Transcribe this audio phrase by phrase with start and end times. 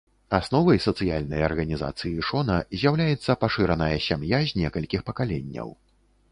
[0.35, 5.69] Асновай сацыяльнай арганізацыі шона з'яўляецца пашыраная сям'я з некалькіх пакаленняў.